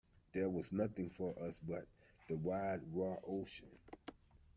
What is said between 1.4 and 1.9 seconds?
but